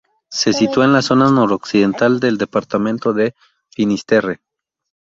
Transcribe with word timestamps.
Se 0.31 0.51
sitúa 0.51 0.85
en 0.85 0.93
la 0.93 1.03
zona 1.03 1.29
noroccidental 1.29 2.19
del 2.19 2.39
departamento 2.39 3.13
de 3.13 3.35
Finisterre. 3.69 4.39